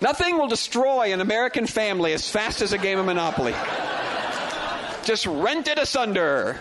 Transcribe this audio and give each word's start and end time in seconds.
Nothing 0.00 0.38
will 0.38 0.48
destroy 0.48 1.12
an 1.12 1.20
American 1.20 1.66
family 1.66 2.12
as 2.12 2.28
fast 2.30 2.60
as 2.62 2.72
a 2.72 2.78
game 2.78 2.98
of 2.98 3.06
Monopoly. 3.06 3.54
Just 5.04 5.26
rent 5.26 5.68
it 5.68 5.78
asunder. 5.78 6.58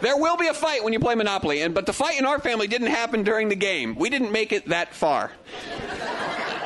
There 0.00 0.16
will 0.16 0.36
be 0.36 0.46
a 0.48 0.54
fight 0.54 0.84
when 0.84 0.92
you 0.92 1.00
play 1.00 1.14
Monopoly, 1.14 1.62
and 1.62 1.74
but 1.74 1.86
the 1.86 1.92
fight 1.92 2.18
in 2.18 2.26
our 2.26 2.38
family 2.38 2.66
didn't 2.66 2.88
happen 2.88 3.22
during 3.22 3.48
the 3.48 3.56
game. 3.56 3.94
We 3.96 4.10
didn't 4.10 4.32
make 4.32 4.52
it 4.52 4.68
that 4.68 4.94
far. 4.94 5.32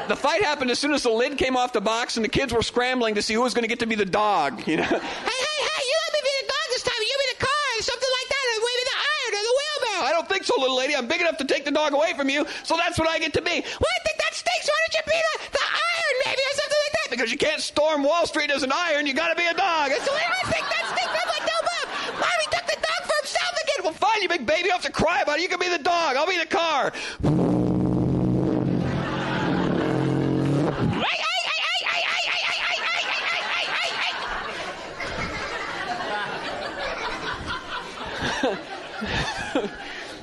The 0.09 0.17
fight 0.17 0.43
happened 0.43 0.71
as 0.71 0.79
soon 0.79 0.93
as 0.93 1.03
the 1.03 1.11
lid 1.11 1.37
came 1.37 1.57
off 1.57 1.73
the 1.73 1.83
box 1.83 2.17
and 2.17 2.25
the 2.25 2.31
kids 2.31 2.53
were 2.53 2.63
scrambling 2.63 3.15
to 3.17 3.23
see 3.23 3.35
who 3.35 3.43
was 3.43 3.53
going 3.53 3.65
to 3.65 3.69
get 3.69 3.81
to 3.81 3.87
be 3.87 3.95
the 3.95 4.07
dog. 4.09 4.67
You 4.67 4.79
know, 4.79 4.83
Hey, 4.83 4.97
hey, 4.97 5.59
hey, 5.61 5.83
you 5.85 5.97
let 6.09 6.13
me 6.15 6.21
be 6.25 6.35
the 6.41 6.49
dog 6.49 6.67
this 6.73 6.83
time. 6.83 6.97
You 6.99 7.17
be 7.21 7.29
the 7.37 7.45
car 7.45 7.65
or 7.79 7.83
something 7.83 8.09
like 8.09 8.29
that, 8.33 8.45
or 8.49 8.59
maybe 8.65 8.85
the 8.89 8.99
iron 8.99 9.33
or 9.37 9.43
the 9.45 9.55
wheelbarrow. 9.59 10.05
I 10.09 10.13
don't 10.13 10.29
think 10.29 10.45
so, 10.45 10.55
little 10.59 10.77
lady. 10.77 10.97
I'm 10.97 11.07
big 11.09 11.21
enough 11.21 11.37
to 11.39 11.45
take 11.45 11.65
the 11.67 11.73
dog 11.73 11.93
away 11.93 12.15
from 12.17 12.31
you, 12.31 12.47
so 12.65 12.77
that's 12.77 12.99
what 12.99 13.07
I 13.09 13.19
get 13.19 13.35
to 13.35 13.43
be. 13.43 13.61
Well, 13.61 13.93
I 13.93 14.01
think 14.05 14.17
that 14.19 14.33
stinks. 14.33 14.67
Why 14.67 14.77
don't 14.89 14.95
you 14.97 15.05
be 15.13 15.19
the, 15.21 15.59
the 15.61 15.65
iron, 15.69 15.88
because 17.19 17.33
you 17.33 17.39
can't 17.39 17.61
storm 17.61 18.05
Wall 18.05 18.27
Street 18.27 18.49
as 18.53 18.63
an 18.63 18.71
iron. 18.73 19.05
You 19.05 19.13
got 19.13 19.31
to 19.31 19.35
be 19.35 19.45
a 19.45 19.53
dog. 19.53 19.89
That's 19.89 20.05
the 20.05 20.13
way 20.13 20.21
I 20.25 20.51
think. 20.51 20.65
That's 20.65 20.93
think. 20.93 21.11
I'm 21.11 21.29
like, 21.29 21.43
no, 21.43 21.59
Bob. 21.67 21.89
Mommy 22.15 22.45
took 22.45 22.65
the 22.65 22.77
dog 22.77 23.03
for 23.03 23.17
himself 23.19 23.53
again. 23.65 23.83
Well, 23.83 23.93
fine. 23.93 24.23
You 24.23 24.29
big 24.29 24.47
baby. 24.47 24.67
You 24.67 24.71
have 24.71 24.83
to 24.83 24.93
cry 24.93 25.23
about 25.23 25.39
it. 25.39 25.43
You 25.43 25.49
can 25.49 25.59
be 25.59 25.69
the 25.69 25.83
dog. 25.83 26.17
I'll 26.17 26.29
be 26.29 26.39
the 26.39 26.47
car. 26.47 26.93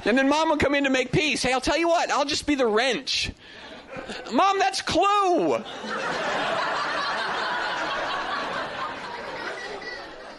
And 0.08 0.16
then 0.16 0.30
mom 0.30 0.50
will 0.50 0.58
come 0.58 0.76
in 0.76 0.84
to 0.84 0.92
make 0.92 1.12
peace. 1.12 1.42
Hey, 1.42 1.52
I'll 1.52 1.60
tell 1.60 1.80
you 1.80 1.88
what, 1.88 2.12
I'll 2.12 2.26
just 2.26 2.46
be 2.46 2.54
the 2.54 2.68
wrench. 2.68 3.32
Mom, 4.32 4.60
that's 4.60 4.84
clue. 4.84 5.56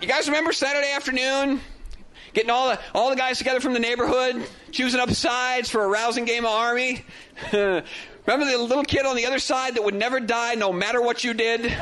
You 0.00 0.08
guys 0.08 0.26
remember 0.28 0.52
Saturday 0.52 0.92
afternoon? 0.92 1.60
Getting 2.34 2.50
all 2.50 2.68
the, 2.68 2.78
all 2.94 3.08
the 3.08 3.16
guys 3.16 3.38
together 3.38 3.60
from 3.60 3.72
the 3.72 3.78
neighborhood, 3.78 4.46
choosing 4.70 5.00
up 5.00 5.10
sides 5.10 5.70
for 5.70 5.82
a 5.82 5.88
rousing 5.88 6.26
game 6.26 6.44
of 6.44 6.50
army? 6.50 7.02
remember 7.52 7.84
the 8.26 8.58
little 8.58 8.84
kid 8.84 9.06
on 9.06 9.16
the 9.16 9.24
other 9.24 9.38
side 9.38 9.76
that 9.76 9.84
would 9.84 9.94
never 9.94 10.20
die 10.20 10.54
no 10.54 10.70
matter 10.70 11.00
what 11.00 11.24
you 11.24 11.32
did? 11.32 11.72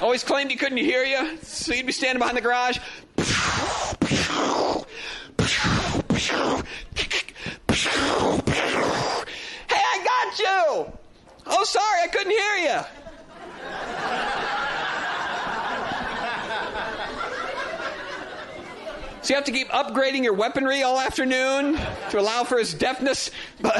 Always 0.00 0.22
claimed 0.22 0.52
he 0.52 0.56
couldn't 0.56 0.78
hear 0.78 1.02
you, 1.02 1.36
so 1.42 1.74
you'd 1.74 1.86
be 1.86 1.92
standing 1.92 2.20
behind 2.20 2.36
the 2.36 2.42
garage. 2.42 2.78
Hey, 9.68 9.82
I 9.82 10.04
got 10.04 10.38
you! 10.38 10.92
Oh, 11.46 11.64
sorry, 11.64 12.02
I 12.04 12.08
couldn't 12.08 12.30
hear 12.30 12.56
you. 12.56 13.05
So 19.26 19.32
you 19.32 19.38
have 19.38 19.44
to 19.46 19.50
keep 19.50 19.66
upgrading 19.70 20.22
your 20.22 20.34
weaponry 20.34 20.84
all 20.84 21.00
afternoon 21.00 21.80
to 22.10 22.20
allow 22.20 22.44
for 22.44 22.60
his 22.60 22.72
deafness. 22.72 23.32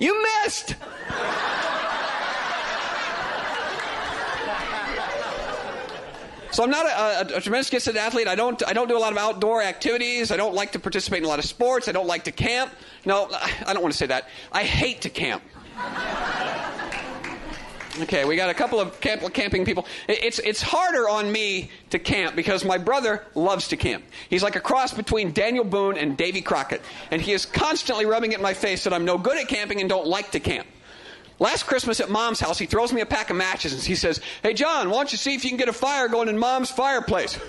You 0.00 0.22
missed! 0.44 0.76
So 6.50 6.62
I'm 6.64 6.70
not 6.70 6.86
a, 6.86 7.34
a, 7.34 7.38
a 7.38 7.40
tremendous 7.40 7.68
gifted 7.70 7.96
athlete. 7.96 8.26
I 8.26 8.34
don't 8.34 8.62
I 8.66 8.72
don't 8.72 8.88
do 8.88 8.96
a 8.96 8.98
lot 8.98 9.12
of 9.12 9.18
outdoor 9.18 9.62
activities. 9.62 10.30
I 10.30 10.36
don't 10.36 10.54
like 10.54 10.72
to 10.72 10.78
participate 10.78 11.18
in 11.18 11.24
a 11.24 11.28
lot 11.28 11.38
of 11.38 11.44
sports. 11.44 11.88
I 11.88 11.92
don't 11.92 12.06
like 12.06 12.24
to 12.24 12.32
camp. 12.32 12.72
No, 13.04 13.28
I 13.66 13.72
don't 13.72 13.82
want 13.82 13.92
to 13.92 13.98
say 13.98 14.06
that. 14.06 14.28
I 14.52 14.64
hate 14.64 15.02
to 15.02 15.10
camp. 15.10 15.42
Okay, 18.00 18.24
we 18.24 18.36
got 18.36 18.48
a 18.48 18.54
couple 18.54 18.78
of 18.78 19.00
camp, 19.00 19.22
camping 19.34 19.64
people. 19.64 19.84
It's 20.08 20.38
it's 20.38 20.62
harder 20.62 21.08
on 21.08 21.30
me 21.30 21.70
to 21.90 21.98
camp 21.98 22.36
because 22.36 22.64
my 22.64 22.78
brother 22.78 23.24
loves 23.34 23.68
to 23.68 23.76
camp. 23.76 24.04
He's 24.30 24.42
like 24.42 24.56
a 24.56 24.60
cross 24.60 24.94
between 24.94 25.32
Daniel 25.32 25.64
Boone 25.64 25.98
and 25.98 26.16
Davy 26.16 26.40
Crockett, 26.40 26.80
and 27.10 27.20
he 27.20 27.32
is 27.32 27.44
constantly 27.44 28.06
rubbing 28.06 28.32
it 28.32 28.36
in 28.36 28.42
my 28.42 28.54
face 28.54 28.84
that 28.84 28.92
I'm 28.92 29.04
no 29.04 29.18
good 29.18 29.36
at 29.36 29.48
camping 29.48 29.80
and 29.80 29.88
don't 29.88 30.06
like 30.06 30.30
to 30.30 30.40
camp. 30.40 30.66
Last 31.40 31.66
Christmas 31.66 32.00
at 32.00 32.10
Mom's 32.10 32.40
house, 32.40 32.58
he 32.58 32.66
throws 32.66 32.92
me 32.92 33.00
a 33.00 33.06
pack 33.06 33.30
of 33.30 33.36
matches 33.36 33.72
and 33.72 33.82
he 33.82 33.94
says, 33.94 34.20
"Hey 34.42 34.54
John, 34.54 34.90
why 34.90 34.96
don't 34.96 35.12
you 35.12 35.18
see 35.18 35.34
if 35.34 35.44
you 35.44 35.50
can 35.50 35.58
get 35.58 35.68
a 35.68 35.72
fire 35.72 36.08
going 36.08 36.28
in 36.28 36.38
Mom's 36.38 36.70
fireplace?" 36.70 37.38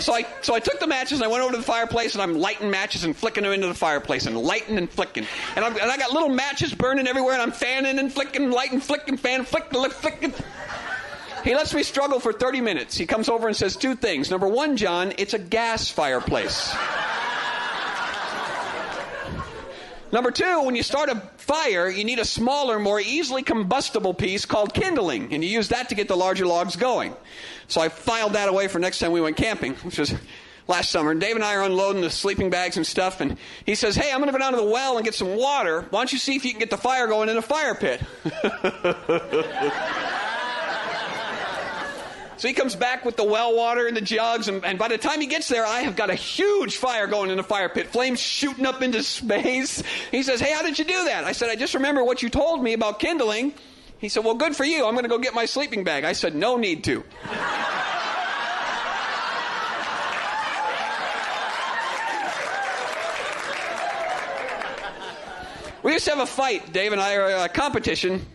So 0.00 0.12
I, 0.14 0.26
so 0.42 0.54
I 0.54 0.60
took 0.60 0.78
the 0.78 0.86
matches 0.86 1.18
and 1.18 1.24
I 1.24 1.28
went 1.28 1.42
over 1.42 1.52
to 1.52 1.58
the 1.58 1.64
fireplace 1.64 2.14
and 2.14 2.22
I'm 2.22 2.38
lighting 2.38 2.70
matches 2.70 3.04
and 3.04 3.16
flicking 3.16 3.42
them 3.42 3.52
into 3.52 3.66
the 3.66 3.74
fireplace 3.74 4.26
and 4.26 4.36
lighting 4.38 4.78
and 4.78 4.88
flicking. 4.88 5.26
And, 5.56 5.64
I'm, 5.64 5.72
and 5.72 5.90
I 5.90 5.96
got 5.96 6.12
little 6.12 6.28
matches 6.28 6.72
burning 6.72 7.08
everywhere 7.08 7.32
and 7.32 7.42
I'm 7.42 7.52
fanning 7.52 7.98
and 7.98 8.12
flicking, 8.12 8.50
lighting, 8.50 8.80
flicking, 8.80 9.16
fan, 9.16 9.44
flicking, 9.44 9.90
flicking. 9.90 10.32
He 11.44 11.54
lets 11.54 11.74
me 11.74 11.82
struggle 11.82 12.20
for 12.20 12.32
30 12.32 12.60
minutes. 12.60 12.96
He 12.96 13.06
comes 13.06 13.28
over 13.28 13.48
and 13.48 13.56
says 13.56 13.76
two 13.76 13.94
things. 13.94 14.30
Number 14.30 14.48
one, 14.48 14.76
John, 14.76 15.14
it's 15.18 15.34
a 15.34 15.38
gas 15.38 15.90
fireplace. 15.90 16.74
Number 20.10 20.30
two, 20.30 20.62
when 20.62 20.74
you 20.74 20.82
start 20.82 21.10
a 21.10 21.16
fire, 21.36 21.88
you 21.90 22.04
need 22.04 22.18
a 22.18 22.24
smaller, 22.24 22.78
more 22.78 22.98
easily 22.98 23.42
combustible 23.42 24.14
piece 24.14 24.46
called 24.46 24.72
kindling, 24.72 25.34
and 25.34 25.44
you 25.44 25.50
use 25.50 25.68
that 25.68 25.90
to 25.90 25.94
get 25.94 26.08
the 26.08 26.16
larger 26.16 26.46
logs 26.46 26.76
going. 26.76 27.14
So 27.66 27.80
I 27.80 27.90
filed 27.90 28.32
that 28.32 28.48
away 28.48 28.68
for 28.68 28.78
next 28.78 29.00
time 29.00 29.12
we 29.12 29.20
went 29.20 29.36
camping, 29.36 29.74
which 29.76 29.98
was 29.98 30.14
last 30.66 30.90
summer. 30.90 31.10
And 31.10 31.20
Dave 31.20 31.34
and 31.34 31.44
I 31.44 31.56
are 31.56 31.62
unloading 31.62 32.00
the 32.00 32.10
sleeping 32.10 32.48
bags 32.48 32.76
and 32.76 32.86
stuff, 32.86 33.20
and 33.20 33.36
he 33.66 33.74
says, 33.74 33.96
Hey, 33.96 34.10
I'm 34.10 34.18
going 34.18 34.28
to 34.28 34.32
go 34.32 34.38
down 34.38 34.52
to 34.52 34.58
the 34.58 34.64
well 34.64 34.96
and 34.96 35.04
get 35.04 35.14
some 35.14 35.36
water. 35.36 35.82
Why 35.90 36.00
don't 36.00 36.12
you 36.12 36.18
see 36.18 36.36
if 36.36 36.44
you 36.44 36.52
can 36.52 36.60
get 36.60 36.70
the 36.70 36.78
fire 36.78 37.06
going 37.06 37.28
in 37.28 37.36
a 37.36 37.42
fire 37.42 37.74
pit? 37.74 38.00
So 42.38 42.46
he 42.46 42.54
comes 42.54 42.76
back 42.76 43.04
with 43.04 43.16
the 43.16 43.24
well 43.24 43.56
water 43.56 43.88
and 43.88 43.96
the 43.96 44.00
jugs, 44.00 44.46
and, 44.46 44.64
and 44.64 44.78
by 44.78 44.86
the 44.86 44.96
time 44.96 45.20
he 45.20 45.26
gets 45.26 45.48
there, 45.48 45.66
I 45.66 45.80
have 45.80 45.96
got 45.96 46.08
a 46.08 46.14
huge 46.14 46.76
fire 46.76 47.08
going 47.08 47.30
in 47.30 47.36
the 47.36 47.42
fire 47.42 47.68
pit, 47.68 47.88
flames 47.88 48.20
shooting 48.20 48.64
up 48.64 48.80
into 48.80 49.02
space. 49.02 49.82
He 50.12 50.22
says, 50.22 50.40
Hey, 50.40 50.52
how 50.52 50.62
did 50.62 50.78
you 50.78 50.84
do 50.84 51.04
that? 51.06 51.24
I 51.24 51.32
said, 51.32 51.50
I 51.50 51.56
just 51.56 51.74
remember 51.74 52.04
what 52.04 52.22
you 52.22 52.30
told 52.30 52.62
me 52.62 52.74
about 52.74 53.00
kindling. 53.00 53.54
He 53.98 54.08
said, 54.08 54.24
Well, 54.24 54.36
good 54.36 54.54
for 54.54 54.64
you. 54.64 54.86
I'm 54.86 54.94
going 54.94 55.02
to 55.02 55.08
go 55.08 55.18
get 55.18 55.34
my 55.34 55.46
sleeping 55.46 55.82
bag. 55.82 56.04
I 56.04 56.12
said, 56.12 56.36
No 56.36 56.56
need 56.56 56.84
to. 56.84 57.02
We 65.82 65.92
used 65.92 66.04
to 66.04 66.10
have 66.10 66.20
a 66.20 66.26
fight, 66.26 66.72
Dave 66.72 66.92
and 66.92 67.00
I, 67.00 67.12
a 67.44 67.48
competition, 67.48 68.26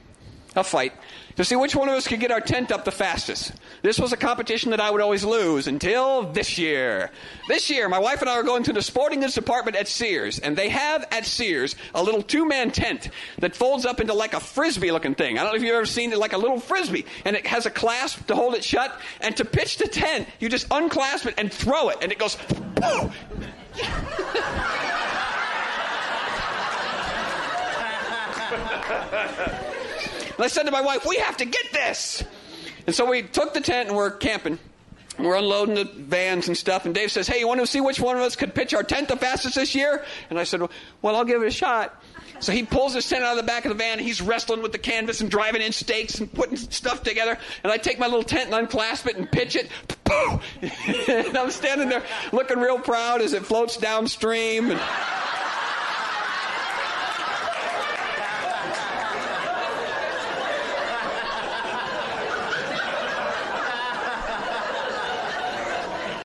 a 0.55 0.63
fight, 0.63 0.91
to 1.35 1.43
see 1.43 1.55
which 1.55 1.75
one 1.75 1.89
of 1.89 1.95
us 1.95 2.07
could 2.07 2.19
get 2.19 2.31
our 2.31 2.41
tent 2.41 2.71
up 2.71 2.85
the 2.85 2.91
fastest. 2.91 3.53
This 3.81 3.99
was 3.99 4.13
a 4.13 4.17
competition 4.17 4.71
that 4.71 4.79
I 4.79 4.91
would 4.91 5.01
always 5.01 5.23
lose 5.23 5.67
until 5.67 6.23
this 6.31 6.57
year. 6.57 7.11
This 7.47 7.69
year, 7.69 7.89
my 7.89 7.99
wife 7.99 8.21
and 8.21 8.29
I 8.29 8.33
are 8.33 8.43
going 8.43 8.63
to 8.63 8.73
the 8.73 8.81
sporting 8.81 9.21
goods 9.21 9.35
department 9.35 9.77
at 9.77 9.87
Sears, 9.87 10.39
and 10.39 10.55
they 10.55 10.69
have 10.69 11.05
at 11.11 11.25
Sears 11.25 11.75
a 11.95 12.03
little 12.03 12.21
two 12.21 12.47
man 12.47 12.71
tent 12.71 13.09
that 13.39 13.55
folds 13.55 13.85
up 13.85 13.99
into 13.99 14.13
like 14.13 14.33
a 14.33 14.39
frisbee 14.39 14.91
looking 14.91 15.15
thing. 15.15 15.37
I 15.37 15.43
don't 15.43 15.51
know 15.51 15.57
if 15.57 15.63
you've 15.63 15.75
ever 15.75 15.85
seen 15.85 16.11
it 16.11 16.17
like 16.19 16.33
a 16.33 16.37
little 16.37 16.59
frisbee, 16.59 17.05
and 17.25 17.35
it 17.35 17.47
has 17.47 17.65
a 17.65 17.71
clasp 17.71 18.27
to 18.27 18.35
hold 18.35 18.53
it 18.55 18.63
shut. 18.63 18.99
And 19.21 19.35
to 19.37 19.45
pitch 19.45 19.77
the 19.77 19.87
tent, 19.87 20.27
you 20.39 20.49
just 20.49 20.67
unclasp 20.71 21.25
it 21.25 21.35
and 21.37 21.51
throw 21.51 21.89
it, 21.89 21.97
and 22.01 22.11
it 22.11 22.19
goes. 22.19 22.37
Boom! 22.75 23.11
And 30.35 30.45
I 30.45 30.47
said 30.47 30.63
to 30.63 30.71
my 30.71 30.81
wife, 30.81 31.05
we 31.07 31.17
have 31.17 31.37
to 31.37 31.45
get 31.45 31.71
this. 31.71 32.23
And 32.85 32.95
so 32.95 33.09
we 33.09 33.21
took 33.21 33.53
the 33.53 33.61
tent 33.61 33.89
and 33.89 33.97
we're 33.97 34.11
camping. 34.11 34.59
We're 35.19 35.35
unloading 35.35 35.75
the 35.75 35.85
vans 35.85 36.47
and 36.47 36.57
stuff. 36.57 36.85
And 36.85 36.95
Dave 36.95 37.11
says, 37.11 37.27
hey, 37.27 37.39
you 37.39 37.47
want 37.47 37.59
to 37.59 37.67
see 37.67 37.81
which 37.81 37.99
one 37.99 38.15
of 38.15 38.23
us 38.23 38.35
could 38.35 38.55
pitch 38.55 38.73
our 38.73 38.83
tent 38.83 39.09
the 39.09 39.15
fastest 39.15 39.55
this 39.55 39.75
year? 39.75 40.03
And 40.29 40.39
I 40.39 40.43
said, 40.43 40.61
well, 41.01 41.15
I'll 41.15 41.23
give 41.23 41.41
it 41.43 41.47
a 41.47 41.51
shot. 41.51 42.01
So 42.39 42.51
he 42.51 42.63
pulls 42.63 42.93
his 42.93 43.07
tent 43.07 43.23
out 43.23 43.31
of 43.31 43.37
the 43.37 43.43
back 43.43 43.65
of 43.65 43.69
the 43.69 43.75
van. 43.75 43.99
And 43.99 44.01
he's 44.01 44.21
wrestling 44.21 44.63
with 44.63 44.71
the 44.71 44.79
canvas 44.79 45.21
and 45.21 45.29
driving 45.29 45.61
in 45.61 45.71
stakes 45.71 46.19
and 46.19 46.33
putting 46.33 46.57
stuff 46.57 47.03
together. 47.03 47.37
And 47.63 47.71
I 47.71 47.77
take 47.77 47.99
my 47.99 48.07
little 48.07 48.23
tent 48.23 48.47
and 48.47 48.55
unclasp 48.55 49.07
it 49.07 49.17
and 49.17 49.31
pitch 49.31 49.55
it. 49.55 49.69
And 51.07 51.37
I'm 51.37 51.51
standing 51.51 51.89
there 51.89 52.03
looking 52.31 52.59
real 52.59 52.79
proud 52.79 53.21
as 53.21 53.33
it 53.33 53.45
floats 53.45 53.77
downstream. 53.77 54.71
And 54.71 54.79